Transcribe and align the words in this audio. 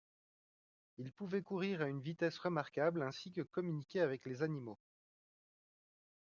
Il 0.97 1.11
pouvait 1.13 1.43
courir 1.43 1.83
à 1.83 1.87
une 1.87 2.01
vitesse 2.01 2.39
remarquable 2.39 3.03
ainsi 3.03 3.31
que 3.31 3.41
communiquer 3.41 3.99
avec 4.01 4.25
les 4.25 4.41
animaux. 4.41 4.79